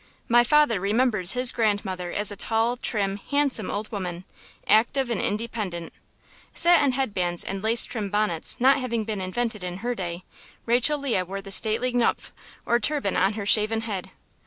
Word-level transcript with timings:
My 0.27 0.43
father 0.43 0.79
remembers 0.79 1.33
his 1.33 1.51
grandmother 1.51 2.11
as 2.11 2.31
a 2.31 2.35
tall, 2.35 2.75
trim, 2.75 3.17
handsome 3.17 3.69
old 3.69 3.91
woman, 3.91 4.23
active 4.65 5.11
and 5.11 5.21
independent. 5.21 5.93
Satin 6.55 6.93
headbands 6.93 7.43
and 7.43 7.61
lace 7.61 7.85
trimmed 7.85 8.11
bonnets 8.11 8.59
not 8.59 8.79
having 8.79 9.03
been 9.03 9.21
invented 9.21 9.63
in 9.63 9.77
her 9.85 9.93
day, 9.93 10.23
Rachel 10.65 10.97
Leah 10.97 11.23
wore 11.25 11.43
the 11.43 11.51
stately 11.51 11.93
knupf 11.93 12.31
or 12.65 12.79
turban 12.79 13.15
on 13.15 13.33
her 13.33 13.45
shaven 13.45 13.81
head. 13.81 14.09